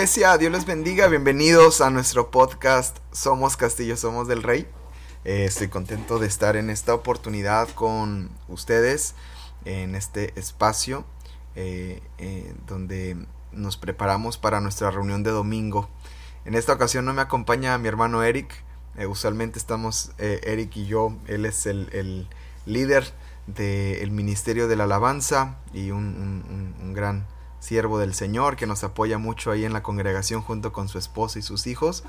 Dios 0.00 0.50
les 0.50 0.64
bendiga. 0.64 1.08
Bienvenidos 1.08 1.82
a 1.82 1.90
nuestro 1.90 2.30
podcast 2.30 2.96
Somos 3.12 3.58
Castillo, 3.58 3.98
Somos 3.98 4.28
del 4.28 4.42
Rey. 4.42 4.66
Eh, 5.26 5.44
estoy 5.44 5.68
contento 5.68 6.18
de 6.18 6.26
estar 6.26 6.56
en 6.56 6.70
esta 6.70 6.94
oportunidad 6.94 7.68
con 7.68 8.30
ustedes 8.48 9.14
en 9.66 9.94
este 9.94 10.32
espacio 10.40 11.04
eh, 11.54 12.00
eh, 12.16 12.54
donde 12.66 13.18
nos 13.52 13.76
preparamos 13.76 14.38
para 14.38 14.62
nuestra 14.62 14.90
reunión 14.90 15.22
de 15.22 15.32
domingo. 15.32 15.90
En 16.46 16.54
esta 16.54 16.72
ocasión 16.72 17.04
no 17.04 17.12
me 17.12 17.20
acompaña 17.20 17.76
mi 17.76 17.88
hermano 17.88 18.22
Eric. 18.22 18.64
usualmente 19.06 19.58
estamos 19.58 20.12
Eric 20.16 20.76
y 20.76 20.86
yo. 20.86 21.14
Él 21.26 21.44
es 21.44 21.66
el, 21.66 22.26
líder 22.64 23.12
del 23.46 24.10
Ministerio 24.12 24.66
de 24.66 24.76
la 24.76 24.84
Alabanza 24.84 25.58
y 25.74 25.90
un 25.90 26.94
gran 26.94 27.26
siervo 27.60 27.98
del 27.98 28.14
Señor 28.14 28.56
que 28.56 28.66
nos 28.66 28.82
apoya 28.82 29.18
mucho 29.18 29.52
ahí 29.52 29.64
en 29.64 29.72
la 29.72 29.82
congregación 29.82 30.42
junto 30.42 30.72
con 30.72 30.88
su 30.88 30.98
esposa 30.98 31.38
y 31.38 31.42
sus 31.42 31.66
hijos. 31.66 32.02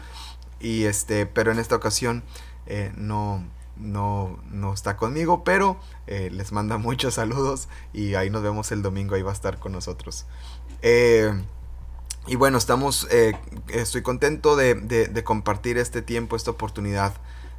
Y 0.59 0.85
este, 0.85 1.25
pero 1.25 1.51
en 1.51 1.59
esta 1.59 1.75
ocasión 1.75 2.23
eh, 2.65 2.91
no, 2.95 3.43
no, 3.75 4.39
no 4.49 4.73
está 4.73 4.97
conmigo, 4.97 5.43
pero 5.43 5.79
eh, 6.07 6.29
les 6.31 6.51
manda 6.51 6.77
muchos 6.79 7.15
saludos 7.15 7.67
y 7.93 8.15
ahí 8.15 8.29
nos 8.29 8.41
vemos 8.41 8.71
el 8.71 8.81
domingo, 8.81 9.15
ahí 9.15 9.21
va 9.21 9.31
a 9.31 9.33
estar 9.35 9.59
con 9.59 9.73
nosotros. 9.73 10.25
Eh, 10.81 11.33
y 12.27 12.35
bueno, 12.35 12.59
estamos, 12.59 13.07
estoy 13.69 14.03
contento 14.03 14.55
de, 14.55 14.75
de, 14.75 15.23
compartir 15.23 15.79
este 15.79 16.03
tiempo, 16.03 16.35
esta 16.35 16.51
oportunidad 16.51 17.15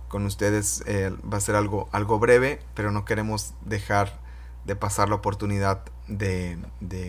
con 0.06 0.25
ustedes. 0.25 0.84
va 0.87 1.39
a 1.39 1.41
ser 1.41 1.56
algo, 1.56 1.89
algo 1.91 2.21
breve, 2.21 2.61
pero 2.75 2.93
no 2.93 3.05
queremos 3.05 3.55
dejar 3.62 4.21
de 4.65 4.77
pasar 4.77 5.09
la 5.09 5.17
oportunidad 5.17 5.83
de, 6.08 6.58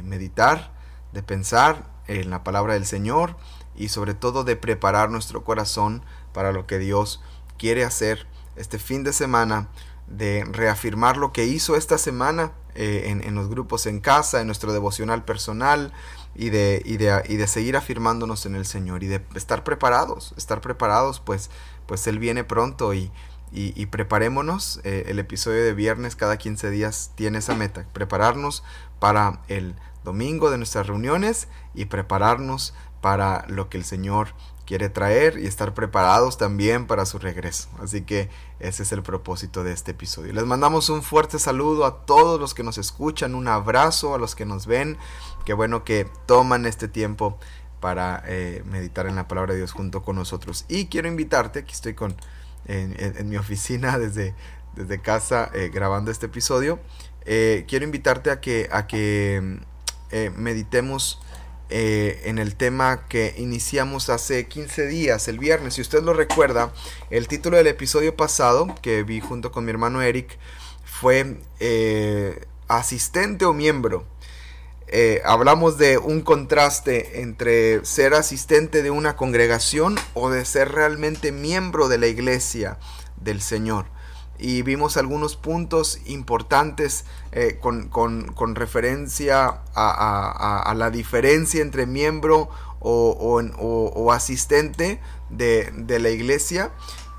meditar, 0.03 0.71
de 1.11 1.23
pensar 1.23 1.89
en 2.07 2.29
la 2.29 2.43
palabra 2.43 2.73
del 2.73 2.85
Señor 2.85 3.35
y 3.75 3.89
sobre 3.89 4.13
todo 4.13 4.43
de 4.43 4.55
preparar 4.55 5.09
nuestro 5.09 5.43
corazón 5.43 6.03
para 6.33 6.51
lo 6.51 6.67
que 6.67 6.79
Dios 6.79 7.21
quiere 7.57 7.83
hacer 7.83 8.27
este 8.55 8.77
fin 8.77 9.03
de 9.03 9.13
semana, 9.13 9.69
de 10.07 10.45
reafirmar 10.45 11.17
lo 11.17 11.31
que 11.31 11.45
hizo 11.45 11.75
esta 11.75 11.97
semana 11.97 12.51
eh, 12.75 13.17
en, 13.23 13.35
los 13.35 13.49
grupos 13.49 13.85
en 13.85 13.99
casa, 13.99 14.41
en 14.41 14.47
nuestro 14.47 14.73
devocional 14.73 15.23
personal 15.23 15.93
y 16.35 16.49
de, 16.49 16.81
y 16.85 16.97
de, 16.97 17.23
y 17.27 17.37
de 17.37 17.47
seguir 17.47 17.77
afirmándonos 17.77 18.45
en 18.45 18.55
el 18.55 18.65
Señor 18.65 19.03
y 19.03 19.07
de 19.07 19.23
estar 19.35 19.63
preparados, 19.63 20.33
estar 20.37 20.61
preparados 20.61 21.19
pues, 21.19 21.49
pues 21.85 22.05
Él 22.07 22.19
viene 22.19 22.43
pronto 22.43 22.93
y, 22.93 23.11
y, 23.53 23.85
preparémonos. 23.85 24.81
Eh, 24.83 25.05
el 25.07 25.19
episodio 25.19 25.63
de 25.63 25.73
viernes 25.73 26.15
cada 26.15 26.37
15 26.37 26.71
días 26.71 27.11
tiene 27.15 27.37
esa 27.37 27.55
meta, 27.55 27.85
prepararnos 27.93 28.63
para 28.99 29.41
el 29.47 29.75
domingo 30.03 30.49
de 30.49 30.57
nuestras 30.57 30.87
reuniones 30.87 31.47
y 31.75 31.85
prepararnos 31.85 32.73
para 33.01 33.45
lo 33.47 33.69
que 33.69 33.77
el 33.77 33.83
Señor 33.83 34.29
quiere 34.65 34.89
traer 34.89 35.37
y 35.37 35.45
estar 35.45 35.73
preparados 35.73 36.37
también 36.37 36.87
para 36.87 37.05
su 37.05 37.19
regreso. 37.19 37.69
Así 37.81 38.01
que 38.01 38.29
ese 38.59 38.83
es 38.83 38.91
el 38.91 39.03
propósito 39.03 39.63
de 39.63 39.73
este 39.73 39.91
episodio. 39.91 40.33
Les 40.33 40.45
mandamos 40.45 40.89
un 40.89 41.03
fuerte 41.03 41.37
saludo 41.37 41.85
a 41.85 42.05
todos 42.05 42.39
los 42.39 42.53
que 42.53 42.63
nos 42.63 42.77
escuchan, 42.77 43.35
un 43.35 43.47
abrazo 43.47 44.15
a 44.15 44.17
los 44.17 44.35
que 44.35 44.45
nos 44.45 44.65
ven. 44.65 44.97
Qué 45.45 45.53
bueno 45.53 45.83
que 45.83 46.07
toman 46.25 46.65
este 46.65 46.87
tiempo 46.87 47.37
para 47.81 48.23
eh, 48.25 48.63
meditar 48.65 49.07
en 49.07 49.17
la 49.17 49.27
palabra 49.27 49.51
de 49.51 49.59
Dios 49.59 49.73
junto 49.73 50.01
con 50.01 50.15
nosotros. 50.15 50.65
Y 50.69 50.85
quiero 50.85 51.09
invitarte, 51.09 51.59
aquí 51.59 51.73
estoy 51.73 51.93
con 51.93 52.15
en, 52.65 53.29
mi 53.29 53.37
oficina 53.37 53.97
desde, 53.99 54.33
desde 54.75 55.01
casa 55.01 55.51
eh, 55.53 55.69
grabando 55.73 56.11
este 56.11 56.27
episodio. 56.27 56.79
Eh, 57.25 57.65
quiero 57.67 57.85
invitarte 57.85 58.31
a 58.31 58.41
que, 58.41 58.69
a 58.71 58.87
que 58.87 59.59
eh, 60.11 60.31
meditemos 60.35 61.19
en 61.69 62.37
el 62.37 62.55
tema 62.55 63.07
que 63.07 63.33
iniciamos 63.39 64.09
hace 64.09 64.47
15 64.47 64.85
días, 64.85 65.27
el 65.27 65.39
viernes. 65.39 65.73
Si 65.73 65.81
usted 65.81 66.03
lo 66.03 66.13
recuerda, 66.13 66.71
el 67.09 67.27
título 67.27 67.57
del 67.57 67.65
episodio 67.65 68.15
pasado 68.15 68.67
que 68.83 69.01
vi 69.01 69.21
junto 69.21 69.51
con 69.51 69.65
mi 69.65 69.71
hermano 69.71 70.03
Eric 70.03 70.37
fue 70.85 71.39
asistente 72.67 73.45
o 73.45 73.53
miembro. 73.53 74.05
Hablamos 75.25 75.77
de 75.77 75.97
un 75.97 76.21
contraste 76.21 77.21
entre 77.21 77.83
ser 77.83 78.13
asistente 78.13 78.83
de 78.83 78.91
una 78.91 79.15
congregación 79.15 79.95
o 80.13 80.29
de 80.29 80.45
ser 80.45 80.71
realmente 80.71 81.31
miembro 81.31 81.87
de 81.87 81.97
la 81.97 82.07
iglesia 82.07 82.77
del 83.17 83.41
Señor 83.41 83.85
y 84.43 84.61
vimos 84.61 84.97
algunos 84.97 85.35
puntos 85.35 85.99
importantes 86.05 87.05
eh, 87.31 87.59
con, 87.61 88.55
referencia 88.55 89.61
a, 89.73 90.73
la 90.75 90.89
diferencia 90.89 91.61
entre 91.61 91.85
miembro 91.85 92.49
o, 92.81 94.11
asistente 94.11 94.99
de, 95.29 95.99
la 95.99 96.09
iglesia 96.09 96.71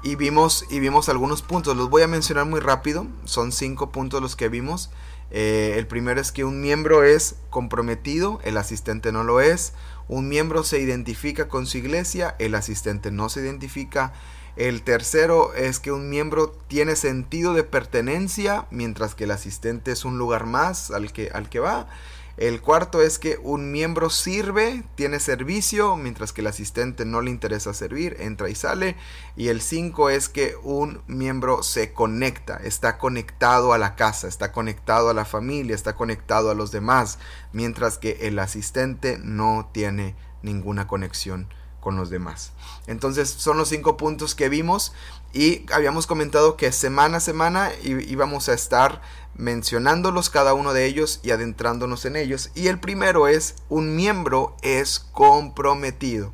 y 0.03 0.17
vimos, 0.17 0.67
y 0.69 0.81
vimos 0.81 1.09
algunos 1.09 1.41
puntos. 1.41 1.77
Los 1.77 1.89
voy 1.89 2.03
a 2.03 2.09
mencionar 2.09 2.45
muy 2.45 2.61
rápido, 2.61 3.07
son 3.25 3.53
cinco 3.53 3.91
puntos 3.91 4.21
los 4.21 4.37
que 4.37 4.49
vimos. 4.51 4.91
Eh, 5.31 5.75
el 5.77 5.87
primero 5.87 6.21
es 6.21 6.33
que 6.33 6.45
un 6.45 6.61
miembro 6.61 7.03
es 7.03 7.37
comprometido, 7.51 8.41
el 8.45 8.57
asistente 8.57 9.13
no 9.13 9.25
lo 9.25 9.41
es. 9.41 9.73
Un 10.07 10.29
miembro 10.29 10.65
se 10.65 10.81
identifica 10.81 11.49
con 11.49 11.67
su 11.67 11.79
iglesia, 11.79 12.37
el 12.39 12.55
asistente 12.55 13.11
no 13.11 13.29
se 13.29 13.41
identifica. 13.41 14.13
El 14.57 14.83
tercero 14.83 15.53
es 15.55 15.81
que 15.81 15.91
un 15.91 16.09
miembro 16.09 16.51
tiene 16.69 16.95
sentido 16.95 17.55
de 17.55 17.65
pertenencia, 17.65 18.67
mientras 18.71 19.15
que 19.15 19.25
el 19.25 19.33
asistente 19.33 19.91
es 19.91 20.05
un 20.05 20.19
lugar 20.19 20.47
más 20.47 20.91
al 20.91 21.13
que, 21.13 21.31
al 21.33 21.49
que 21.49 21.59
va. 21.59 21.89
El 22.37 22.61
cuarto 22.61 23.01
es 23.01 23.21
que 23.21 23.39
un 23.43 23.71
miembro 23.71 24.11
sirve, 24.11 24.83
tiene 24.97 25.21
servicio, 25.21 25.97
mientras 25.97 26.33
que 26.33 26.41
el 26.41 26.49
asistente 26.49 27.05
no 27.05 27.21
le 27.21 27.31
interesa 27.31 27.73
servir, 27.75 28.17
entra 28.19 28.49
y 28.49 28.57
sale. 28.57 28.97
Y 29.37 29.49
el 29.49 29.61
cinco 29.61 30.11
es 30.11 30.29
que 30.29 30.57
un 30.63 31.03
miembro 31.07 31.63
se 31.63 31.93
conecta, 31.93 32.57
está 32.57 32.99
conectado 32.99 33.73
a 33.73 33.79
la 33.79 33.95
casa, 33.95 34.27
está 34.27 34.51
conectado 34.51 35.11
a 35.11 35.15
la 35.15 35.25
familia, 35.25 35.77
está 35.77 35.95
conectado 35.95 36.51
a 36.51 36.55
los 36.55 36.73
demás, 36.73 37.19
mientras 37.53 37.99
que 37.99 38.19
el 38.23 38.39
asistente 38.41 39.19
no 39.23 39.71
tiene 39.73 40.17
ninguna 40.43 40.89
conexión 40.89 41.49
con 41.85 41.97
los 41.97 42.11
demás. 42.11 42.51
Entonces 42.89 43.29
son 43.29 43.59
los 43.59 43.69
cinco 43.69 43.97
puntos 43.97 44.35
que 44.35 44.49
vimos 44.49 44.93
y 45.33 45.67
habíamos 45.73 46.07
comentado 46.07 46.57
que 46.57 46.73
semana 46.73 47.19
a 47.19 47.21
semana 47.21 47.71
íbamos 47.83 48.49
a 48.49 48.55
estar 48.55 49.03
mencionándolos 49.37 50.31
cada 50.31 50.55
uno 50.55 50.73
de 50.73 50.87
ellos 50.87 51.21
y 51.23 51.31
adentrándonos 51.31 52.07
en 52.07 52.17
ellos. 52.17 52.51
Y 52.55 52.69
el 52.69 52.81
primero 52.81 53.29
es, 53.29 53.57
un 53.69 53.95
miembro 53.95 54.57
es 54.63 54.99
comprometido. 55.13 56.33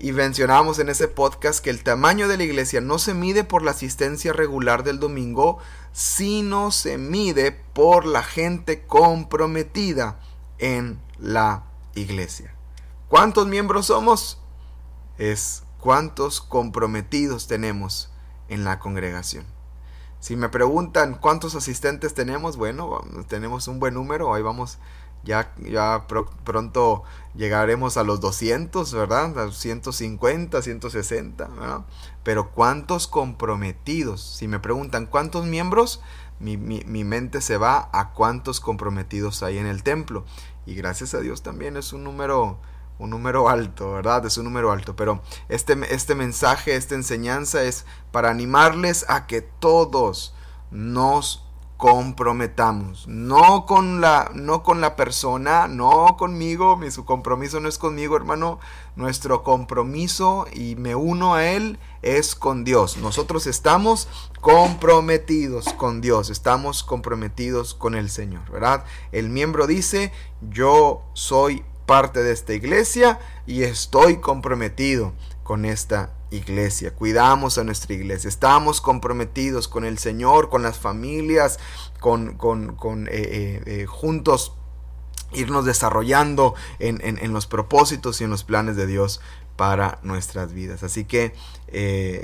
Y 0.00 0.12
mencionábamos 0.12 0.78
en 0.78 0.88
ese 0.88 1.08
podcast 1.08 1.62
que 1.62 1.70
el 1.70 1.82
tamaño 1.82 2.28
de 2.28 2.36
la 2.36 2.44
iglesia 2.44 2.80
no 2.80 2.98
se 2.98 3.14
mide 3.14 3.44
por 3.44 3.62
la 3.62 3.72
asistencia 3.72 4.32
regular 4.32 4.84
del 4.84 5.00
domingo, 5.00 5.58
sino 5.92 6.70
se 6.70 6.98
mide 6.98 7.50
por 7.50 8.06
la 8.06 8.22
gente 8.22 8.84
comprometida 8.86 10.20
en 10.58 11.00
la 11.18 11.64
iglesia. 11.96 12.57
¿Cuántos 13.08 13.46
miembros 13.46 13.86
somos? 13.86 14.38
Es 15.16 15.62
cuántos 15.80 16.42
comprometidos 16.42 17.46
tenemos 17.46 18.10
en 18.50 18.64
la 18.64 18.78
congregación. 18.78 19.46
Si 20.20 20.36
me 20.36 20.50
preguntan 20.50 21.14
cuántos 21.14 21.54
asistentes 21.54 22.12
tenemos, 22.12 22.58
bueno, 22.58 23.00
tenemos 23.26 23.66
un 23.66 23.80
buen 23.80 23.94
número, 23.94 24.34
ahí 24.34 24.42
vamos, 24.42 24.78
ya, 25.24 25.54
ya 25.56 26.06
pronto 26.44 27.02
llegaremos 27.34 27.96
a 27.96 28.02
los 28.02 28.20
200, 28.20 28.92
¿verdad? 28.92 29.38
A 29.38 29.52
150, 29.52 30.60
160, 30.60 31.46
¿verdad? 31.46 31.86
Pero 32.24 32.50
cuántos 32.50 33.06
comprometidos, 33.06 34.20
si 34.20 34.48
me 34.48 34.58
preguntan 34.58 35.06
cuántos 35.06 35.46
miembros, 35.46 36.02
mi, 36.40 36.58
mi 36.58 37.04
mente 37.04 37.40
se 37.40 37.56
va 37.56 37.88
a 37.94 38.10
cuántos 38.10 38.60
comprometidos 38.60 39.42
hay 39.42 39.56
en 39.56 39.66
el 39.66 39.82
templo. 39.82 40.26
Y 40.66 40.74
gracias 40.74 41.14
a 41.14 41.20
Dios 41.20 41.42
también 41.42 41.78
es 41.78 41.94
un 41.94 42.04
número 42.04 42.58
un 42.98 43.10
número 43.10 43.48
alto, 43.48 43.92
¿verdad? 43.92 44.26
Es 44.26 44.38
un 44.38 44.44
número 44.44 44.72
alto. 44.72 44.96
Pero 44.96 45.22
este, 45.48 45.76
este 45.90 46.14
mensaje, 46.14 46.76
esta 46.76 46.94
enseñanza 46.94 47.62
es 47.62 47.86
para 48.10 48.30
animarles 48.30 49.04
a 49.08 49.26
que 49.26 49.42
todos 49.42 50.34
nos 50.70 51.44
comprometamos. 51.78 53.06
No 53.06 53.64
con 53.64 54.00
la, 54.00 54.32
no 54.34 54.64
con 54.64 54.80
la 54.80 54.96
persona, 54.96 55.68
no 55.68 56.16
conmigo. 56.18 56.76
Mi, 56.76 56.90
su 56.90 57.04
compromiso 57.04 57.60
no 57.60 57.68
es 57.68 57.78
conmigo, 57.78 58.16
hermano. 58.16 58.58
Nuestro 58.96 59.44
compromiso, 59.44 60.46
y 60.52 60.74
me 60.74 60.96
uno 60.96 61.36
a 61.36 61.46
él, 61.46 61.78
es 62.02 62.34
con 62.34 62.64
Dios. 62.64 62.96
Nosotros 62.96 63.46
estamos 63.46 64.08
comprometidos 64.40 65.72
con 65.74 66.00
Dios. 66.00 66.30
Estamos 66.30 66.82
comprometidos 66.82 67.74
con 67.74 67.94
el 67.94 68.10
Señor, 68.10 68.50
¿verdad? 68.50 68.84
El 69.12 69.30
miembro 69.30 69.68
dice, 69.68 70.12
yo 70.40 71.04
soy 71.12 71.64
parte 71.88 72.22
de 72.22 72.32
esta 72.32 72.52
iglesia 72.52 73.18
y 73.46 73.62
estoy 73.62 74.18
comprometido 74.18 75.14
con 75.42 75.64
esta 75.64 76.12
iglesia. 76.30 76.94
Cuidamos 76.94 77.56
a 77.56 77.64
nuestra 77.64 77.94
iglesia. 77.94 78.28
Estamos 78.28 78.82
comprometidos 78.82 79.68
con 79.68 79.86
el 79.86 79.96
Señor, 79.96 80.50
con 80.50 80.62
las 80.62 80.78
familias, 80.78 81.58
con, 81.98 82.34
con, 82.34 82.76
con 82.76 83.08
eh, 83.08 83.12
eh, 83.12 83.62
eh, 83.64 83.86
juntos 83.86 84.52
irnos 85.32 85.64
desarrollando 85.64 86.54
en, 86.78 87.32
los 87.32 87.46
propósitos 87.46 88.20
y 88.20 88.24
en 88.24 88.30
los 88.30 88.44
planes 88.44 88.76
de 88.76 88.86
Dios 88.86 89.22
para 89.56 89.98
nuestras 90.02 90.52
vidas. 90.52 90.82
Así 90.82 91.04
que 91.04 91.32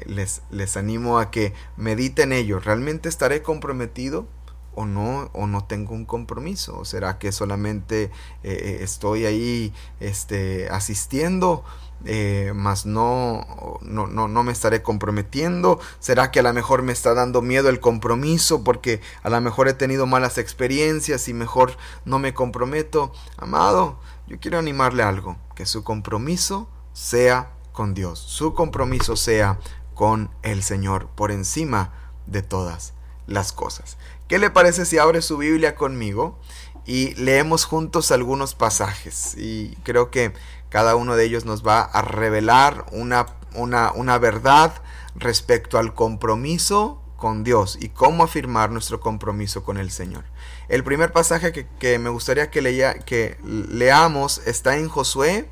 les, 0.06 0.42
les 0.50 0.76
animo 0.76 1.18
a 1.18 1.30
que 1.30 1.54
mediten 1.78 2.34
ello. 2.34 2.60
¿Realmente 2.60 3.08
estaré 3.08 3.40
comprometido? 3.40 4.26
O 4.74 4.84
no 4.86 5.30
o 5.32 5.46
no 5.46 5.64
tengo 5.64 5.94
un 5.94 6.04
compromiso 6.04 6.78
o 6.78 6.84
será 6.84 7.18
que 7.18 7.32
solamente 7.32 8.10
eh, 8.42 8.78
estoy 8.80 9.26
ahí 9.26 9.72
este 10.00 10.68
asistiendo 10.70 11.64
eh, 12.06 12.52
más 12.54 12.84
no, 12.84 13.78
no, 13.80 14.06
no, 14.06 14.28
no, 14.28 14.42
me 14.42 14.52
estaré 14.52 14.82
comprometiendo? 14.82 15.80
¿Será 16.00 16.30
que 16.30 16.40
a 16.40 16.42
lo 16.42 16.52
mejor 16.52 16.82
me 16.82 16.92
está 16.92 17.14
dando 17.14 17.40
miedo 17.40 17.70
el 17.70 17.80
compromiso 17.80 18.62
porque 18.62 19.00
a 19.22 19.30
lo 19.30 19.40
mejor 19.40 19.68
he 19.68 19.74
tenido 19.74 20.06
malas 20.06 20.36
experiencias 20.36 21.28
y 21.28 21.34
mejor 21.34 21.76
no 22.04 22.18
me 22.18 22.34
comprometo? 22.34 23.12
Amado, 23.38 23.98
yo 24.26 24.38
quiero 24.38 24.58
animarle 24.58 25.02
algo, 25.02 25.36
que 25.54 25.64
su 25.64 25.82
compromiso 25.82 26.68
sea 26.92 27.52
con 27.72 27.94
Dios, 27.94 28.18
su 28.18 28.52
compromiso 28.52 29.16
sea 29.16 29.58
con 29.94 30.30
el 30.42 30.62
Señor 30.62 31.08
por 31.14 31.30
encima 31.30 31.92
de 32.26 32.42
todas 32.42 32.93
las 33.26 33.52
cosas. 33.52 33.96
¿Qué 34.28 34.38
le 34.38 34.50
parece 34.50 34.86
si 34.86 34.98
abre 34.98 35.22
su 35.22 35.38
Biblia 35.38 35.74
conmigo 35.74 36.38
y 36.86 37.14
leemos 37.14 37.64
juntos 37.64 38.10
algunos 38.10 38.54
pasajes? 38.54 39.34
Y 39.36 39.76
creo 39.82 40.10
que 40.10 40.32
cada 40.70 40.96
uno 40.96 41.14
de 41.16 41.24
ellos 41.24 41.44
nos 41.44 41.66
va 41.66 41.82
a 41.82 42.02
revelar 42.02 42.86
una, 42.90 43.26
una, 43.54 44.18
verdad 44.18 44.74
respecto 45.14 45.78
al 45.78 45.94
compromiso 45.94 47.00
con 47.16 47.44
Dios 47.44 47.78
y 47.80 47.90
cómo 47.90 48.24
afirmar 48.24 48.70
nuestro 48.70 49.00
compromiso 49.00 49.62
con 49.62 49.78
el 49.78 49.90
Señor. 49.90 50.24
El 50.68 50.82
primer 50.82 51.12
pasaje 51.12 51.52
que, 51.52 51.98
me 51.98 52.10
gustaría 52.10 52.50
que, 52.50 52.60
leya, 52.60 52.94
que 52.94 53.38
leamos 53.44 54.38
está 54.46 54.76
en 54.76 54.88
Josué. 54.88 55.48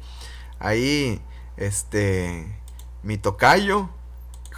Ahí, 0.58 1.22
este, 1.56 2.46
mi 3.02 3.16
tocayo, 3.16 3.90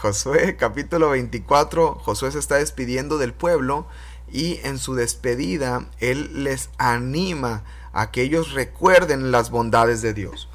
Josué 0.05 0.57
capítulo 0.59 1.09
24, 1.09 1.95
Josué 1.95 2.31
se 2.31 2.39
está 2.39 2.57
despidiendo 2.57 3.17
del 3.17 3.33
pueblo 3.33 3.87
y 4.31 4.61
en 4.63 4.77
su 4.77 4.95
despedida 4.95 5.87
él 5.99 6.45
les 6.45 6.69
anima 6.77 7.65
a 7.95 8.11
que 8.11 8.21
ellos 8.21 8.53
recuerden 8.53 9.33
las 9.33 9.49
bondades 9.49 10.03
de 10.03 10.13
Dios. 10.13 10.51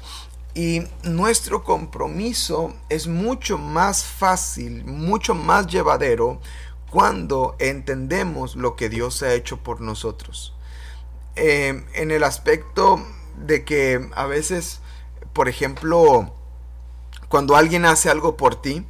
Y 0.54 0.84
nuestro 1.02 1.64
compromiso 1.64 2.76
es 2.90 3.08
mucho 3.08 3.58
más 3.58 4.04
fácil, 4.04 4.84
mucho 4.84 5.34
más 5.34 5.66
llevadero 5.66 6.40
cuando 6.88 7.56
entendemos 7.58 8.54
lo 8.54 8.76
que 8.76 8.88
Dios 8.88 9.20
ha 9.24 9.34
hecho 9.34 9.56
por 9.64 9.80
nosotros. 9.80 10.54
Eh, 11.34 11.84
en 11.94 12.12
el 12.12 12.22
aspecto 12.22 13.04
de 13.36 13.64
que 13.64 14.10
a 14.14 14.26
veces, 14.26 14.78
por 15.32 15.48
ejemplo, 15.48 16.32
cuando 17.28 17.56
alguien 17.56 17.84
hace 17.84 18.10
algo 18.10 18.36
por 18.36 18.62
ti, 18.62 18.86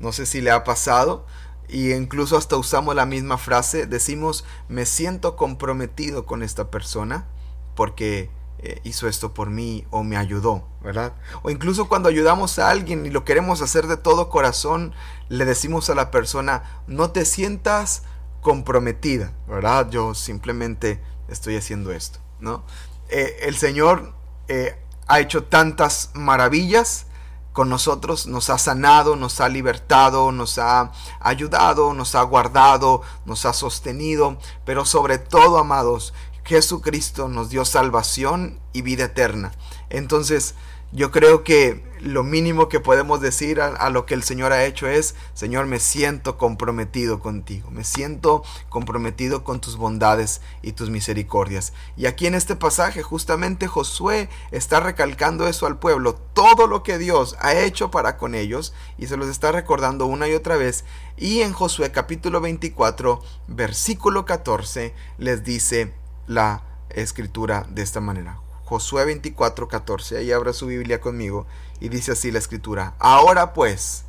no 0.00 0.12
sé 0.12 0.26
si 0.26 0.40
le 0.40 0.50
ha 0.50 0.64
pasado, 0.64 1.26
y 1.68 1.92
incluso 1.92 2.36
hasta 2.36 2.56
usamos 2.56 2.94
la 2.94 3.06
misma 3.06 3.38
frase, 3.38 3.86
decimos, 3.86 4.44
me 4.68 4.86
siento 4.86 5.36
comprometido 5.36 6.26
con 6.26 6.42
esta 6.42 6.70
persona 6.70 7.26
porque 7.74 8.30
eh, 8.58 8.80
hizo 8.84 9.08
esto 9.08 9.34
por 9.34 9.50
mí 9.50 9.86
o 9.90 10.02
me 10.02 10.16
ayudó, 10.16 10.66
¿verdad? 10.82 11.14
O 11.42 11.50
incluso 11.50 11.88
cuando 11.88 12.08
ayudamos 12.08 12.58
a 12.58 12.70
alguien 12.70 13.04
y 13.06 13.10
lo 13.10 13.24
queremos 13.24 13.62
hacer 13.62 13.86
de 13.86 13.96
todo 13.96 14.28
corazón, 14.28 14.92
le 15.28 15.44
decimos 15.44 15.90
a 15.90 15.94
la 15.94 16.10
persona, 16.10 16.62
no 16.86 17.10
te 17.10 17.24
sientas 17.24 18.04
comprometida, 18.40 19.32
¿verdad? 19.48 19.90
Yo 19.90 20.14
simplemente 20.14 21.00
estoy 21.28 21.56
haciendo 21.56 21.92
esto, 21.92 22.20
¿no? 22.40 22.64
Eh, 23.08 23.38
el 23.42 23.56
Señor 23.56 24.14
eh, 24.48 24.78
ha 25.06 25.20
hecho 25.20 25.44
tantas 25.44 26.10
maravillas 26.14 27.06
con 27.54 27.68
nosotros, 27.68 28.26
nos 28.26 28.50
ha 28.50 28.58
sanado, 28.58 29.14
nos 29.14 29.40
ha 29.40 29.48
libertado, 29.48 30.32
nos 30.32 30.58
ha 30.58 30.90
ayudado, 31.20 31.94
nos 31.94 32.16
ha 32.16 32.22
guardado, 32.22 33.02
nos 33.26 33.46
ha 33.46 33.52
sostenido, 33.52 34.36
pero 34.66 34.84
sobre 34.84 35.18
todo, 35.18 35.58
amados, 35.58 36.12
Jesucristo 36.44 37.28
nos 37.28 37.50
dio 37.50 37.64
salvación 37.64 38.58
y 38.72 38.82
vida 38.82 39.04
eterna. 39.04 39.52
Entonces, 39.88 40.56
yo 40.94 41.10
creo 41.10 41.42
que 41.42 41.82
lo 42.00 42.22
mínimo 42.22 42.68
que 42.68 42.78
podemos 42.78 43.20
decir 43.20 43.60
a, 43.60 43.90
lo 43.90 44.06
que 44.06 44.14
el 44.14 44.22
Señor 44.22 44.52
ha 44.52 44.64
hecho 44.64 44.86
es, 44.86 45.16
Señor, 45.32 45.66
me 45.66 45.80
siento 45.80 46.38
comprometido 46.38 47.18
contigo, 47.18 47.72
me 47.72 47.82
siento 47.82 48.44
comprometido 48.68 49.42
con 49.42 49.60
tus 49.60 49.76
bondades 49.76 50.40
y 50.62 50.72
tus 50.72 50.90
misericordias. 50.90 51.72
Y 51.96 52.06
aquí 52.06 52.28
en 52.28 52.34
este 52.34 52.54
pasaje 52.54 53.02
justamente 53.02 53.66
Josué 53.66 54.28
está 54.52 54.78
recalcando 54.78 55.48
eso 55.48 55.66
al 55.66 55.80
pueblo, 55.80 56.14
todo 56.14 56.68
lo 56.68 56.84
que 56.84 56.98
Dios 56.98 57.36
ha 57.40 57.54
hecho 57.54 57.90
para 57.90 58.16
con 58.16 58.36
ellos 58.36 58.72
y 58.96 59.08
se 59.08 59.16
los 59.16 59.28
está 59.28 59.50
recordando 59.50 60.06
una 60.06 60.28
y 60.28 60.34
otra 60.34 60.56
vez. 60.56 60.84
Y 61.16 61.40
en 61.40 61.54
Josué 61.54 61.90
capítulo 61.90 62.40
24, 62.40 63.20
versículo 63.48 64.24
14, 64.24 64.94
les 65.18 65.42
dice 65.42 65.92
la 66.28 66.62
escritura 66.90 67.66
de 67.68 67.82
esta 67.82 68.00
manera. 68.00 68.43
Josué 68.64 69.04
24, 69.04 69.68
14. 69.68 70.18
Ahí 70.18 70.32
abra 70.32 70.52
su 70.52 70.66
Biblia 70.66 71.00
conmigo 71.00 71.46
y 71.80 71.88
dice 71.88 72.12
así 72.12 72.30
la 72.30 72.38
escritura. 72.38 72.94
Ahora 72.98 73.52
pues, 73.52 74.04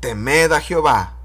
temed 0.00 0.52
a 0.52 0.60
Jehová 0.60 1.16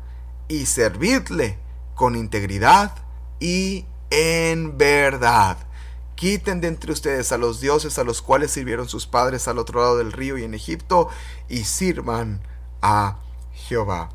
y 0.47 0.65
servidle 0.65 1.57
con 1.95 2.15
integridad 2.15 2.95
y 3.39 3.85
en 4.09 4.77
verdad. 4.77 5.57
Quiten 6.15 6.61
de 6.61 6.67
entre 6.67 6.91
ustedes 6.91 7.31
a 7.31 7.37
los 7.37 7.59
dioses 7.59 7.97
a 7.99 8.03
los 8.03 8.21
cuales 8.21 8.51
sirvieron 8.51 8.87
sus 8.87 9.07
padres 9.07 9.47
al 9.47 9.59
otro 9.59 9.81
lado 9.81 9.97
del 9.97 10.11
río 10.11 10.37
y 10.37 10.43
en 10.43 10.53
Egipto 10.53 11.09
y 11.49 11.65
sirvan 11.65 12.41
a 12.81 13.17
Jehová. 13.53 14.09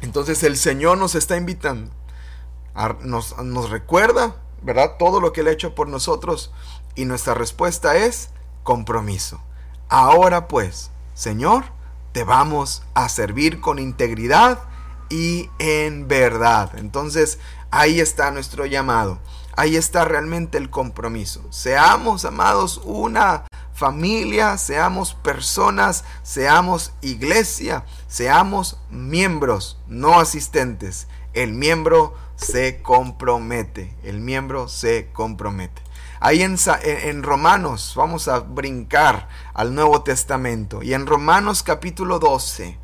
Entonces 0.00 0.42
el 0.42 0.56
Señor 0.56 0.98
nos 0.98 1.14
está 1.14 1.36
invitando, 1.36 1.90
nos, 3.02 3.36
nos 3.38 3.70
recuerda, 3.70 4.36
¿verdad? 4.62 4.96
Todo 4.98 5.20
lo 5.20 5.32
que 5.32 5.40
Él 5.40 5.48
ha 5.48 5.52
hecho 5.52 5.74
por 5.74 5.88
nosotros 5.88 6.52
y 6.98 7.04
nuestra 7.04 7.32
respuesta 7.32 7.96
es 7.96 8.30
compromiso. 8.64 9.40
Ahora 9.88 10.48
pues, 10.48 10.90
Señor, 11.14 11.66
te 12.10 12.24
vamos 12.24 12.82
a 12.94 13.08
servir 13.08 13.60
con 13.60 13.78
integridad 13.78 14.58
y 15.08 15.48
en 15.60 16.08
verdad. 16.08 16.72
Entonces, 16.76 17.38
ahí 17.70 18.00
está 18.00 18.32
nuestro 18.32 18.66
llamado. 18.66 19.20
Ahí 19.56 19.76
está 19.76 20.04
realmente 20.04 20.58
el 20.58 20.70
compromiso. 20.70 21.46
Seamos, 21.50 22.24
amados, 22.24 22.80
una 22.84 23.44
familia, 23.72 24.58
seamos 24.58 25.14
personas, 25.14 26.02
seamos 26.24 26.92
iglesia, 27.00 27.84
seamos 28.08 28.80
miembros, 28.90 29.78
no 29.86 30.18
asistentes. 30.18 31.06
El 31.32 31.52
miembro 31.52 32.16
se 32.34 32.82
compromete. 32.82 33.96
El 34.02 34.18
miembro 34.18 34.66
se 34.66 35.10
compromete. 35.12 35.87
Ahí 36.20 36.42
en, 36.42 37.22
Romanos, 37.22 37.92
vamos 37.96 38.26
a 38.26 38.40
brincar 38.40 39.28
al 39.54 39.74
Nuevo 39.74 40.02
Testamento. 40.02 40.82
Y 40.82 40.94
en 40.94 41.06
Romanos 41.06 41.62
capítulo 41.62 42.18
12, 42.18 42.76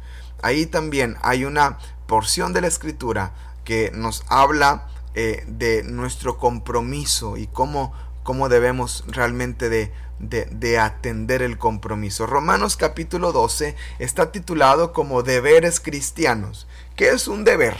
ahí 0.43 0.67
también 0.67 1.17
hay 1.23 1.45
una 1.45 1.79
porción 2.07 2.53
de 2.53 2.61
la 2.61 2.69
escritura 2.69 3.33
que 3.65 3.91
nos 3.93 4.25
habla 4.29 4.87
eh, 5.15 5.43
de 5.49 5.83
nuestro 5.83 6.39
compromiso 6.39 7.37
y 7.37 7.49
cómo, 7.49 7.93
cómo 8.23 8.49
debemos 8.49 9.05
realmente 9.09 9.69
de, 9.69 9.93
de, 10.21 10.79
atender 10.79 11.43
el 11.43 11.59
compromiso. 11.59 12.27
Romanos 12.27 12.77
capítulo 12.77 13.33
12 13.33 13.75
está 13.99 14.31
titulado 14.31 14.93
como 14.93 15.23
deberes 15.23 15.81
cristianos. 15.81 16.69
¿Qué 16.95 17.09
es 17.09 17.27
un 17.27 17.45
deber? 17.45 17.77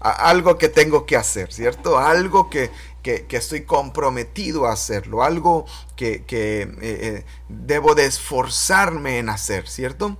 Algo 0.00 0.58
que 0.58 0.68
tengo 0.68 1.06
que 1.06 1.16
hacer, 1.16 1.52
¿cierto? 1.52 1.98
Algo 1.98 2.50
que, 2.50 2.70
que, 3.02 3.36
estoy 3.36 3.62
comprometido 3.62 4.66
a 4.66 4.72
hacerlo, 4.72 5.22
algo 5.22 5.66
que, 5.94 6.24
eh, 6.28 6.76
eh, 6.80 7.24
debo 7.48 7.94
de 7.94 8.06
esforzarme 8.06 9.18
en 9.18 9.28
hacer, 9.28 9.68
¿cierto? 9.68 10.18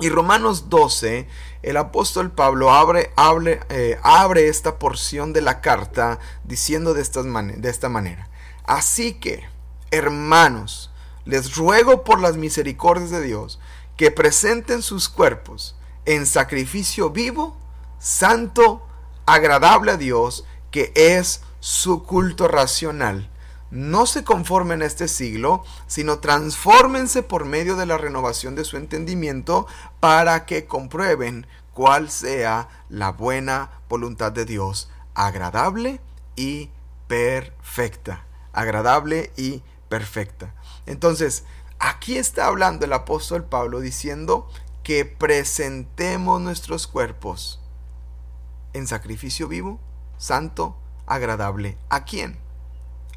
Y 0.00 0.08
Romanos 0.08 0.68
12, 0.68 1.28
el 1.62 1.76
apóstol 1.76 2.32
Pablo 2.32 2.70
abre, 2.72 3.12
abre, 3.16 3.60
eh, 3.68 3.98
abre 4.02 4.48
esta 4.48 4.78
porción 4.78 5.32
de 5.32 5.40
la 5.40 5.60
carta 5.60 6.18
diciendo 6.42 6.94
de, 6.94 7.02
estas 7.02 7.24
de 7.24 7.70
esta 7.70 7.88
manera, 7.88 8.28
así 8.64 9.14
que, 9.14 9.44
hermanos, 9.90 10.90
les 11.24 11.56
ruego 11.56 12.04
por 12.04 12.20
las 12.20 12.36
misericordias 12.36 13.10
de 13.10 13.22
Dios 13.22 13.60
que 13.96 14.10
presenten 14.10 14.82
sus 14.82 15.08
cuerpos 15.08 15.76
en 16.04 16.26
sacrificio 16.26 17.10
vivo, 17.10 17.56
santo, 17.98 18.86
agradable 19.26 19.92
a 19.92 19.96
Dios, 19.96 20.44
que 20.70 20.92
es 20.94 21.42
su 21.60 22.02
culto 22.02 22.48
racional. 22.48 23.30
No 23.70 24.06
se 24.06 24.22
conformen 24.22 24.82
a 24.82 24.86
este 24.86 25.08
siglo, 25.08 25.64
sino 25.86 26.18
transfórmense 26.18 27.22
por 27.22 27.44
medio 27.44 27.74
de 27.76 27.86
la 27.86 27.98
renovación 27.98 28.54
de 28.54 28.64
su 28.64 28.76
entendimiento 28.76 29.66
para 29.98 30.46
que 30.46 30.66
comprueben 30.66 31.46
cuál 31.72 32.10
sea 32.10 32.68
la 32.88 33.10
buena 33.10 33.80
voluntad 33.88 34.30
de 34.30 34.44
Dios, 34.44 34.90
agradable 35.14 36.00
y 36.36 36.70
perfecta. 37.08 38.26
agradable 38.52 39.32
y 39.36 39.62
perfecta. 39.88 40.54
Entonces, 40.86 41.42
aquí 41.80 42.16
está 42.16 42.46
hablando 42.46 42.84
el 42.84 42.92
apóstol 42.92 43.44
Pablo 43.44 43.80
diciendo 43.80 44.48
que 44.84 45.04
presentemos 45.04 46.40
nuestros 46.40 46.86
cuerpos 46.86 47.63
en 48.74 48.86
sacrificio 48.86 49.48
vivo, 49.48 49.80
santo, 50.18 50.76
agradable. 51.06 51.78
¿A 51.88 52.04
quién? 52.04 52.38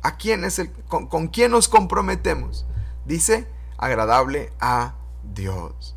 ¿A 0.01 0.15
quién 0.15 0.45
es 0.45 0.59
el 0.59 0.71
con, 0.71 1.07
con 1.07 1.27
quién 1.27 1.51
nos 1.51 1.67
comprometemos? 1.67 2.65
Dice 3.05 3.47
agradable 3.77 4.53
a 4.59 4.95
Dios. 5.33 5.95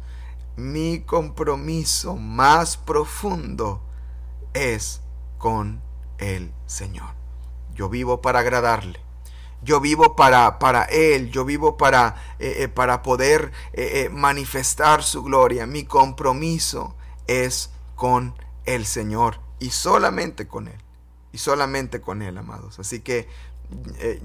Mi 0.57 1.01
compromiso 1.01 2.17
más 2.17 2.77
profundo 2.77 3.81
es 4.53 5.01
con 5.39 5.81
el 6.19 6.53
Señor. 6.67 7.15
Yo 7.75 7.89
vivo 7.89 8.21
para 8.21 8.41
agradarle. 8.41 9.01
Yo 9.63 9.81
vivo 9.81 10.17
para, 10.17 10.59
para 10.59 10.85
Él, 10.85 11.31
yo 11.31 11.45
vivo 11.45 11.77
para, 11.77 12.17
eh, 12.39 12.57
eh, 12.61 12.69
para 12.69 13.03
poder 13.03 13.53
eh, 13.75 14.09
manifestar 14.11 15.03
su 15.03 15.23
gloria. 15.23 15.67
Mi 15.67 15.85
compromiso 15.85 16.95
es 17.27 17.71
con 17.95 18.35
el 18.65 18.87
Señor 18.87 19.41
y 19.61 19.71
solamente 19.71 20.49
con 20.49 20.67
Él. 20.67 20.79
Y 21.33 21.39
solamente 21.39 22.01
con 22.01 22.23
Él, 22.23 22.37
amados. 22.37 22.81
Así 22.81 23.01
que 23.01 23.29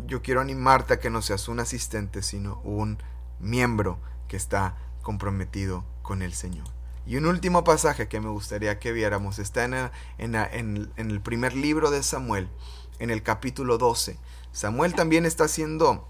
yo 0.08 0.24
quiero 0.24 0.42
animarte 0.42 0.96
a 0.96 1.00
que 1.00 1.12
no 1.12 1.22
seas 1.22 1.48
un 1.48 1.60
asistente, 1.60 2.24
sino 2.24 2.60
un 2.64 2.98
miembro 3.40 4.00
que 4.28 4.38
está 4.38 4.76
comprometido 5.04 5.86
con 6.02 6.24
el 6.24 6.34
Señor. 6.34 6.66
Y 7.06 7.18
un 7.18 7.28
último 7.28 7.64
pasaje 7.64 8.08
que 8.08 8.20
me 8.20 8.30
gustaría 8.30 8.80
que 8.80 8.92
viéramos 8.92 9.38
está 9.38 9.64
en 9.66 10.36
el, 10.36 10.92
el 10.96 11.22
primer 11.22 11.54
libro 11.54 11.92
de 11.92 12.02
Samuel, 12.02 12.50
en 12.98 13.12
el 13.12 13.22
capítulo 13.22 13.78
12. 13.78 14.18
Samuel 14.52 14.96
también 14.96 15.26
está 15.26 15.44
haciendo 15.44 16.08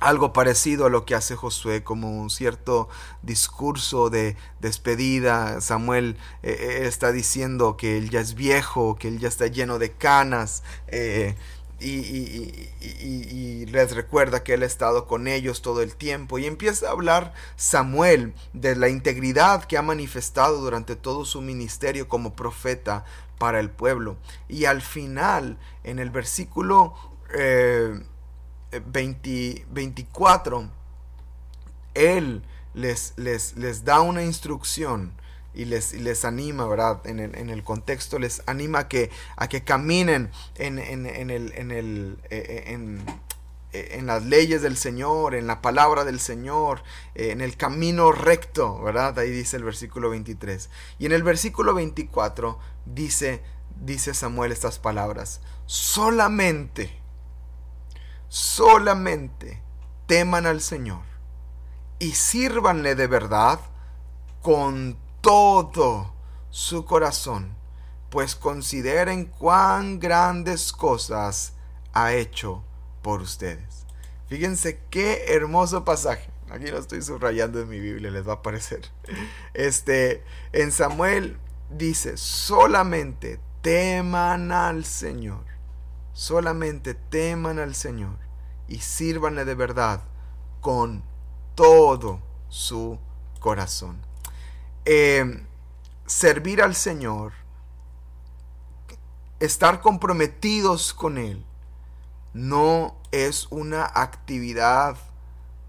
algo 0.00 0.32
parecido 0.32 0.86
a 0.86 0.90
lo 0.90 1.04
que 1.04 1.14
hace 1.14 1.36
Josué, 1.36 1.82
como 1.82 2.20
un 2.20 2.30
cierto 2.30 2.88
discurso 3.22 4.10
de 4.10 4.36
despedida. 4.60 5.60
Samuel 5.60 6.16
eh, 6.42 6.56
eh, 6.60 6.86
está 6.86 7.12
diciendo 7.12 7.76
que 7.76 7.98
él 7.98 8.10
ya 8.10 8.20
es 8.20 8.34
viejo, 8.34 8.96
que 8.96 9.08
él 9.08 9.18
ya 9.18 9.28
está 9.28 9.46
lleno 9.46 9.78
de 9.78 9.92
canas. 9.92 10.62
Eh, 10.88 11.36
y, 11.80 13.66
les 13.66 13.94
recuerda 13.94 14.42
que 14.42 14.54
él 14.54 14.62
ha 14.62 14.66
estado 14.66 15.06
con 15.06 15.28
ellos 15.28 15.62
todo 15.62 15.82
el 15.82 15.94
tiempo 15.94 16.38
y 16.38 16.46
empieza 16.46 16.88
a 16.88 16.92
hablar 16.92 17.34
Samuel 17.56 18.34
de 18.52 18.74
la 18.74 18.88
integridad 18.88 19.64
que 19.64 19.76
ha 19.76 19.82
manifestado 19.82 20.58
durante 20.60 20.96
todo 20.96 21.24
su 21.24 21.40
ministerio 21.40 22.08
como 22.08 22.34
profeta 22.34 23.04
para 23.38 23.60
el 23.60 23.70
pueblo 23.70 24.16
y 24.48 24.64
al 24.64 24.80
final 24.82 25.58
en 25.84 25.98
el 25.98 26.10
versículo 26.10 26.94
24 28.70 30.70
él 31.94 32.42
les, 32.74 33.14
les, 33.16 33.56
les 33.56 33.84
da 33.84 34.00
una 34.00 34.22
instrucción 34.22 35.12
y 35.54 35.64
les, 35.64 35.94
les 35.94 36.24
anima, 36.24 36.66
¿verdad? 36.66 37.04
En 37.06 37.18
el, 37.18 37.34
en 37.34 37.50
el, 37.50 37.64
contexto 37.64 38.18
les 38.18 38.42
anima 38.46 38.80
a 38.80 38.88
que, 38.88 39.10
a 39.36 39.48
que 39.48 39.64
caminen 39.64 40.30
en, 40.56 40.78
en, 40.78 41.06
en 41.06 41.30
el, 41.30 41.52
el 41.52 42.18
eh, 42.30 42.64
eh, 42.68 42.98
eh, 43.72 43.88
en, 43.92 44.06
las 44.06 44.24
leyes 44.24 44.62
del 44.62 44.76
Señor, 44.76 45.34
en 45.34 45.46
la 45.46 45.60
palabra 45.60 46.04
del 46.04 46.20
Señor, 46.20 46.82
en 47.14 47.40
el 47.40 47.56
camino 47.56 48.12
recto, 48.12 48.80
¿verdad? 48.80 49.18
Ahí 49.18 49.30
dice 49.30 49.56
el 49.56 49.64
versículo 49.64 50.10
23. 50.10 50.70
Y 50.98 51.06
en 51.06 51.12
el 51.12 51.22
versículo 51.22 51.74
24 51.74 52.58
dice, 52.86 53.42
dice 53.80 54.14
Samuel 54.14 54.52
estas 54.52 54.78
palabras, 54.78 55.40
solamente, 55.66 56.98
solamente 58.28 59.62
teman 60.06 60.46
al 60.46 60.60
Señor 60.60 61.02
y 61.98 62.12
sírvanle 62.12 62.94
de 62.94 63.06
verdad 63.06 63.60
con 64.42 64.98
todo 65.20 66.14
su 66.50 66.84
corazón, 66.84 67.54
pues 68.10 68.34
consideren 68.34 69.26
cuán 69.26 69.98
grandes 69.98 70.72
cosas 70.72 71.54
ha 71.92 72.12
hecho 72.12 72.64
por 73.02 73.20
ustedes. 73.20 73.86
Fíjense 74.28 74.80
qué 74.90 75.24
hermoso 75.28 75.84
pasaje. 75.84 76.30
Aquí 76.50 76.66
lo 76.66 76.78
estoy 76.78 77.02
subrayando 77.02 77.60
en 77.60 77.68
mi 77.68 77.78
Biblia, 77.78 78.10
les 78.10 78.26
va 78.26 78.32
a 78.32 78.36
aparecer. 78.36 78.82
Este, 79.52 80.22
en 80.52 80.72
Samuel 80.72 81.38
dice, 81.70 82.16
solamente 82.16 83.40
teman 83.60 84.52
al 84.52 84.84
Señor. 84.84 85.44
Solamente 86.18 86.94
teman 86.94 87.60
al 87.60 87.76
Señor 87.76 88.18
y 88.66 88.80
sírvanle 88.80 89.44
de 89.44 89.54
verdad 89.54 90.02
con 90.60 91.04
todo 91.54 92.20
su 92.48 92.98
corazón. 93.38 94.04
Eh, 94.84 95.46
servir 96.06 96.60
al 96.60 96.74
Señor, 96.74 97.34
estar 99.38 99.80
comprometidos 99.80 100.92
con 100.92 101.18
Él, 101.18 101.46
no 102.32 102.96
es 103.12 103.46
una 103.50 103.84
actividad 103.84 104.96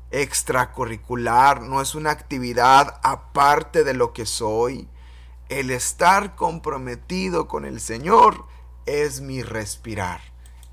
extracurricular, 0.10 1.62
no 1.62 1.80
es 1.80 1.94
una 1.94 2.10
actividad 2.10 3.00
aparte 3.04 3.84
de 3.84 3.94
lo 3.94 4.14
que 4.14 4.26
soy. 4.26 4.90
El 5.48 5.70
estar 5.70 6.36
comprometido 6.36 7.48
con 7.48 7.66
el 7.66 7.80
Señor 7.80 8.48
es 8.88 9.22
mi 9.22 9.44
respirar, 9.44 10.20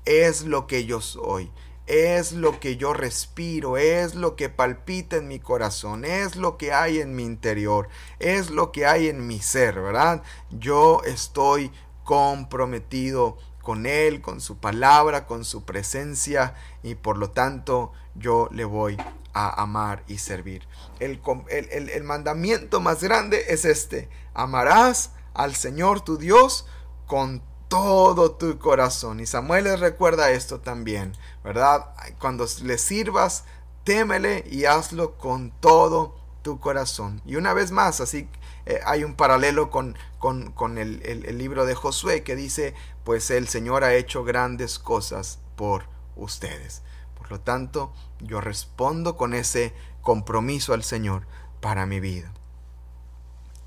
es 0.07 0.43
lo 0.43 0.65
que 0.65 0.85
yo 0.85 1.01
soy 1.01 1.51
es 1.87 2.33
lo 2.33 2.59
que 2.59 2.75
yo 2.75 2.93
respiro, 2.93 3.77
es 3.77 4.13
lo 4.13 4.35
que 4.35 4.49
palpita 4.49 5.15
en 5.15 5.27
mi 5.29 5.39
corazón, 5.39 6.03
es 6.03 6.35
lo 6.35 6.57
que 6.57 6.73
hay 6.73 6.99
en 6.99 7.15
mi 7.15 7.23
interior, 7.23 7.87
es 8.19 8.49
lo 8.49 8.73
que 8.73 8.85
hay 8.85 9.07
en 9.07 9.25
mi 9.25 9.39
ser, 9.39 9.81
¿verdad? 9.81 10.21
Yo 10.51 11.01
estoy 11.05 11.71
comprometido 12.03 13.37
con 13.61 13.85
Él, 13.85 14.21
con 14.21 14.41
su 14.41 14.57
palabra, 14.57 15.25
con 15.25 15.45
su 15.45 15.63
presencia 15.63 16.55
y 16.83 16.95
por 16.95 17.17
lo 17.17 17.31
tanto 17.31 17.93
yo 18.15 18.49
le 18.51 18.65
voy 18.65 18.97
a 19.33 19.61
amar 19.61 20.03
y 20.07 20.17
servir. 20.17 20.67
El, 20.99 21.21
el, 21.49 22.03
mandamiento 22.03 22.79
más 22.81 23.03
grande 23.03 23.45
es 23.49 23.65
este, 23.65 24.09
amarás 24.33 25.11
al 25.33 25.55
Señor 25.55 26.01
tu 26.01 26.17
Dios 26.17 26.65
con 27.05 27.41
todo 27.67 28.31
tu 28.31 28.57
corazón. 28.59 29.19
Y 29.19 29.25
Samuel 29.25 29.65
les 29.65 29.79
recuerda 29.79 30.31
esto 30.31 30.59
también, 30.59 31.13
¿verdad? 31.43 31.93
Cuando 32.19 32.45
le 32.63 32.77
sirvas, 32.77 33.45
témele 33.83 34.43
y 34.49 34.65
hazlo 34.65 35.17
con 35.17 35.51
todo 35.59 36.15
tu 36.41 36.59
corazón. 36.59 37.21
Y 37.25 37.35
una 37.35 37.53
vez 37.53 37.71
más, 37.71 38.01
así 38.01 38.29
eh, 38.65 38.79
hay 38.85 39.03
un 39.03 39.15
paralelo 39.15 39.69
con, 39.69 39.97
con, 40.19 40.77
el, 40.77 41.01
el, 41.03 41.37
libro 41.37 41.65
de 41.65 41.75
Josué 41.75 42.23
que 42.23 42.35
dice, 42.35 42.73
pues 43.03 43.31
el 43.31 43.47
Señor 43.47 43.83
ha 43.83 43.93
hecho 43.93 44.23
grandes 44.23 44.79
cosas 44.79 45.39
por 45.55 45.83
ustedes. 46.15 46.81
Por 47.17 47.31
lo 47.31 47.39
tanto, 47.39 47.93
yo 48.19 48.41
respondo 48.41 49.17
con 49.17 49.33
ese 49.33 49.73
compromiso 50.01 50.73
al 50.73 50.83
Señor 50.83 51.27
para 51.59 51.85
mi 51.85 51.99
vida. 51.99 52.31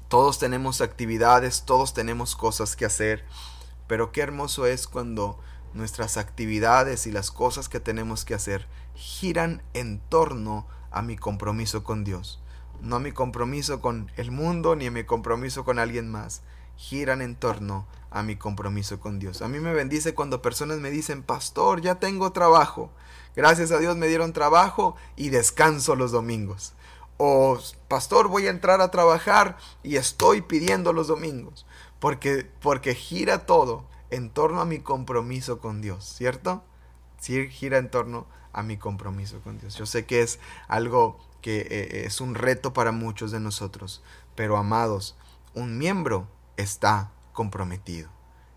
Todos 0.09 0.39
tenemos 0.39 0.81
actividades, 0.81 1.65
todos 1.65 1.95
tenemos 1.95 2.35
cosas 2.35 2.77
que 2.77 2.85
hacer. 2.85 3.25
Pero 3.91 4.13
qué 4.13 4.21
hermoso 4.21 4.67
es 4.67 4.87
cuando 4.87 5.37
nuestras 5.75 6.17
actividades 6.17 7.09
y 7.09 7.11
las 7.11 7.33
cosas 7.33 7.69
que 7.69 7.81
tenemos 7.81 8.25
que 8.25 8.35
hacer 8.35 8.69
giran 8.95 9.65
en 9.75 9.99
torno 9.99 10.65
a 10.93 11.03
mi 11.03 11.17
compromiso 11.17 11.83
con 11.83 12.05
Dios. 12.05 12.41
No 12.81 12.95
a 12.95 13.01
mi 13.01 13.11
compromiso 13.11 13.81
con 13.81 14.13
el 14.17 14.31
mundo 14.31 14.77
ni 14.77 14.87
a 14.87 14.93
mi 14.93 15.03
compromiso 15.03 15.65
con 15.65 15.81
alguien 15.81 16.09
más. 16.09 16.43
Giran 16.77 17.21
en 17.21 17.35
torno 17.35 17.89
a 18.13 18.23
mi 18.23 18.37
compromiso 18.37 19.01
con 19.01 19.19
Dios. 19.19 19.43
A 19.43 19.49
mí 19.49 19.59
me 19.59 19.75
bendice 19.75 20.15
cuando 20.15 20.41
personas 20.41 20.79
me 20.79 20.93
dicen, 20.93 21.25
pastor, 21.25 21.81
ya 21.81 21.97
tengo 21.97 22.31
trabajo. 22.31 22.93
Gracias 23.35 23.73
a 23.73 23.79
Dios 23.79 23.97
me 23.97 24.07
dieron 24.07 24.33
trabajo 24.33 24.95
y 25.17 25.31
descanso 25.31 25.97
los 25.97 26.13
domingos. 26.13 26.75
O, 27.17 27.59
pastor, 27.89 28.29
voy 28.29 28.47
a 28.47 28.51
entrar 28.51 28.81
a 28.81 28.93
trabajar 28.93 29.59
y 29.83 29.97
estoy 29.97 30.43
pidiendo 30.43 30.93
los 30.93 31.09
domingos 31.09 31.67
porque, 32.01 32.51
porque 32.61 32.95
gira 32.95 33.47
todo 33.47 33.85
en 34.11 34.31
torno 34.31 34.61
a 34.61 34.65
mi 34.65 34.81
compromiso 34.81 35.61
con 35.61 35.81
Dios, 35.81 36.05
¿cierto? 36.05 36.65
Sí, 37.19 37.49
gira 37.49 37.79
en 37.79 37.91
torno 37.91 38.27
a 38.53 38.63
mi 38.63 38.77
compromiso 38.77 39.41
con 39.43 39.59
Dios. 39.59 39.77
Yo 39.77 39.87
sé 39.87 40.07
que 40.07 40.23
es 40.23 40.41
algo 40.67 41.19
que 41.43 41.61
eh, 41.61 42.07
es 42.07 42.21
un 42.21 42.35
reto 42.35 42.73
para 42.73 42.93
muchos 42.93 43.31
de 43.31 43.41
nosotros, 43.41 44.03
pero 44.35 44.57
amados, 44.57 45.17
un 45.55 45.79
miembro 45.79 46.27
está 46.57 47.13
comprometido. 47.33 48.11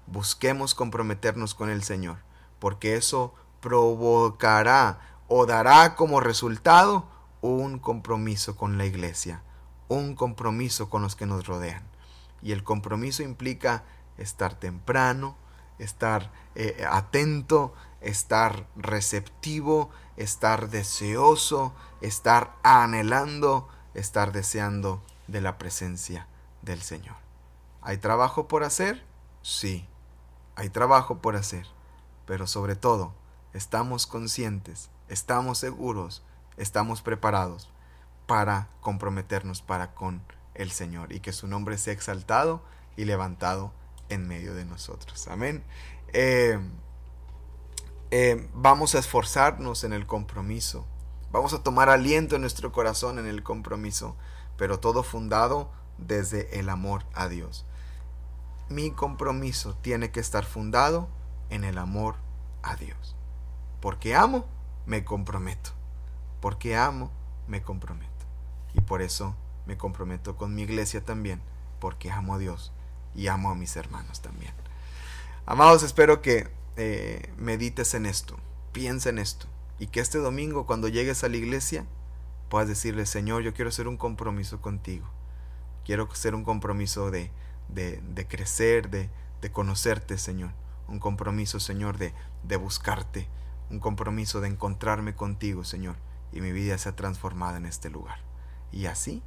Busquemos 0.08 0.76
comprometernos 0.76 1.54
con 1.54 1.70
el 1.70 1.84
Señor, 1.84 2.18
porque 2.60 2.96
eso 2.96 3.34
provocará 3.62 5.00
o 5.28 5.46
dará 5.46 5.96
como 5.96 6.20
resultado 6.20 7.08
un 7.42 7.80
compromiso 7.80 8.56
con 8.56 8.78
la 8.78 8.86
iglesia, 8.86 9.44
un 9.88 10.16
compromiso 10.16 10.90
con 10.90 11.02
los 11.02 11.16
que 11.16 11.26
nos 11.26 11.46
rodean. 11.46 11.93
Y 12.44 12.52
el 12.52 12.64
compromiso 12.64 13.24
implica 13.24 13.84
estar 14.18 14.60
temprano, 14.60 15.38
estar 15.80 16.32
eh, 16.56 16.86
atento, 16.88 17.74
estar 18.02 18.68
receptivo, 18.76 19.90
estar 20.18 20.70
deseoso, 20.70 21.74
estar 22.02 22.56
anhelando, 22.62 23.70
estar 23.94 24.32
deseando 24.32 25.02
de 25.28 25.42
la 25.42 25.58
presencia 25.58 26.28
del 26.62 26.82
Señor. 26.82 27.16
¿Hay 27.82 27.98
trabajo 27.98 28.48
por 28.48 28.64
hacer? 28.64 29.04
Sí, 29.42 29.88
hay 30.56 30.70
trabajo 30.70 31.22
por 31.22 31.36
hacer, 31.36 31.66
pero 32.26 32.46
sobre 32.46 32.76
todo 32.76 33.14
estamos 33.54 34.06
conscientes, 34.06 34.90
estamos 35.08 35.58
seguros, 35.58 36.24
estamos 36.58 37.02
preparados 37.02 37.70
para 38.28 38.70
comprometernos 38.82 39.62
para 39.62 39.94
con 39.94 40.22
el 40.56 40.72
Señor 40.72 41.12
y 41.12 41.20
que 41.20 41.34
su 41.34 41.48
nombre 41.48 41.78
sea 41.78 41.94
exaltado 41.94 42.64
y 42.96 43.06
levantado 43.06 43.74
en 44.10 44.28
medio 44.28 44.54
de 44.54 44.66
nosotros. 44.66 45.28
Amén. 45.28 45.64
Eh, 46.14 46.60
eh, 48.12 48.48
vamos 48.54 48.96
a 48.96 49.00
esforzarnos 49.00 49.84
en 49.84 49.94
el 49.94 50.06
compromiso. 50.06 50.86
Vamos 51.32 51.54
a 51.54 51.64
tomar 51.64 51.90
aliento 51.90 52.36
en 52.36 52.42
nuestro 52.42 52.72
corazón 52.72 53.18
en 53.18 53.26
el 53.26 53.42
compromiso, 53.42 54.16
pero 54.56 54.80
todo 54.80 55.02
fundado 55.02 55.72
desde 55.98 56.60
el 56.60 56.70
amor 56.70 57.06
a 57.14 57.28
Dios. 57.28 57.66
Mi 58.70 58.92
compromiso 58.92 59.76
tiene 59.82 60.12
que 60.12 60.20
estar 60.20 60.46
fundado 60.46 61.10
en 61.50 61.64
el 61.64 61.78
amor 61.78 62.16
a 62.62 62.76
Dios. 62.76 63.16
Porque 63.82 64.16
amo, 64.16 64.46
me 64.86 65.04
comprometo. 65.04 65.72
Porque 66.40 66.78
amo, 66.78 67.12
me 67.48 67.64
comprometo. 67.64 68.12
Y 68.74 68.82
por 68.82 69.02
eso 69.02 69.36
me 69.66 69.78
comprometo 69.78 70.36
con 70.36 70.56
mi 70.56 70.64
iglesia 70.64 71.04
también, 71.04 71.42
porque 71.80 72.12
amo 72.12 72.36
a 72.36 72.38
Dios 72.38 72.72
y 73.16 73.28
amo 73.28 73.50
a 73.50 73.56
mis 73.56 73.76
hermanos 73.76 74.22
también. 74.22 74.54
Amados, 75.46 75.84
espero 75.84 76.22
que 76.22 76.50
eh, 76.78 77.34
medites 77.38 77.94
en 77.94 78.06
esto, 78.06 78.38
piensa 78.72 79.10
en 79.10 79.20
esto, 79.20 79.48
y 79.80 79.88
que 79.88 80.00
este 80.00 80.18
domingo 80.18 80.66
cuando 80.66 80.88
llegues 80.88 81.24
a 81.24 81.30
la 81.30 81.38
iglesia 81.38 81.86
puedas 82.50 82.68
decirle, 82.68 83.06
Señor, 83.06 83.42
yo 83.42 83.54
quiero 83.54 83.70
hacer 83.70 83.88
un 83.88 83.98
compromiso 83.98 84.62
contigo. 84.62 85.08
Quiero 85.86 86.08
hacer 86.12 86.36
un 86.36 86.44
compromiso 86.44 87.12
de, 87.12 87.32
de, 87.68 88.00
de 88.02 88.28
crecer, 88.28 88.90
de, 88.90 89.10
de 89.42 89.52
conocerte, 89.52 90.18
Señor. 90.18 90.52
Un 90.88 91.00
compromiso, 91.00 91.60
Señor, 91.60 91.98
de, 91.98 92.14
de 92.44 92.56
buscarte. 92.56 93.28
Un 93.70 93.80
compromiso 93.80 94.40
de 94.40 94.50
encontrarme 94.50 95.16
contigo, 95.16 95.64
Señor. 95.64 95.96
Y 96.32 96.42
mi 96.42 96.52
vida 96.52 96.78
sea 96.78 96.96
transformada 96.96 97.58
en 97.58 97.66
este 97.66 97.90
lugar. 97.90 98.20
Y 98.72 98.86
así, 98.86 99.24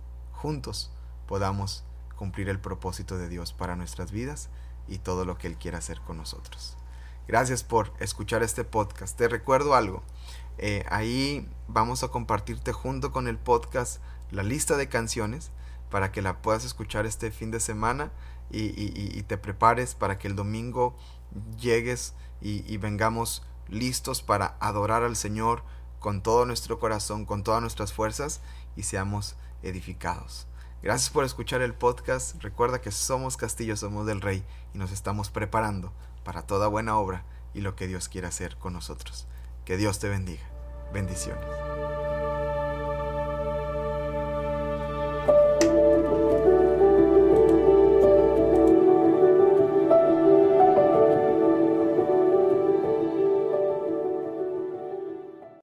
juntos, 0.46 0.92
podamos 1.26 1.82
cumplir 2.14 2.48
el 2.48 2.60
propósito 2.60 3.18
de 3.18 3.28
Dios 3.28 3.52
para 3.52 3.74
nuestras 3.74 4.12
vidas 4.12 4.48
y 4.86 4.98
todo 4.98 5.24
lo 5.24 5.38
que 5.38 5.48
Él 5.48 5.56
quiera 5.56 5.78
hacer 5.78 6.00
con 6.02 6.18
nosotros. 6.18 6.76
Gracias 7.26 7.64
por 7.64 7.92
escuchar 7.98 8.44
este 8.44 8.62
podcast. 8.62 9.18
Te 9.18 9.26
recuerdo 9.26 9.74
algo. 9.74 10.04
Eh, 10.58 10.84
ahí 10.88 11.50
vamos 11.66 12.04
a 12.04 12.08
compartirte 12.10 12.72
junto 12.72 13.10
con 13.10 13.26
el 13.26 13.38
podcast 13.38 14.00
la 14.30 14.44
lista 14.44 14.76
de 14.76 14.88
canciones 14.88 15.50
para 15.90 16.12
que 16.12 16.22
la 16.22 16.40
puedas 16.42 16.64
escuchar 16.64 17.06
este 17.06 17.32
fin 17.32 17.50
de 17.50 17.58
semana 17.58 18.12
y, 18.48 19.20
te 19.24 19.38
prepares 19.38 19.96
para 19.96 20.16
que 20.16 20.28
el 20.28 20.36
domingo 20.36 20.96
llegues 21.58 22.14
y 22.40 22.76
vengamos 22.76 23.42
listos 23.68 24.22
para 24.22 24.56
adorar 24.60 25.02
al 25.02 25.16
Señor 25.16 25.64
con 26.06 26.22
todo 26.22 26.46
nuestro 26.46 26.78
corazón, 26.78 27.25
con 27.25 27.42
todas 27.42 27.60
nuestras 27.60 27.92
fuerzas 27.92 28.40
y 28.76 28.84
seamos 28.84 29.34
edificados. 29.64 30.46
Gracias 30.80 31.10
por 31.10 31.25
escuchar 31.25 31.62
el 31.62 31.75
podcast. 31.75 32.40
Recuerda 32.40 32.80
que 32.80 32.92
somos 32.92 33.36
Castillo, 33.36 33.76
somos 33.76 34.06
del 34.06 34.21
Rey 34.21 34.45
y 34.73 34.78
nos 34.78 34.92
estamos 34.92 35.30
preparando 35.30 35.92
para 36.23 36.42
toda 36.42 36.69
buena 36.69 36.97
obra 36.97 37.25
y 37.54 37.60
lo 37.60 37.75
que 37.75 37.88
Dios 37.88 38.08
quiere 38.08 38.28
hacer 38.28 38.56
con 38.56 38.73
nosotros. 38.73 39.26
Que 39.64 39.76
Dios 39.76 39.99
te 39.99 40.08
bendiga. 40.08 40.49
Bendiciones. 40.92 41.75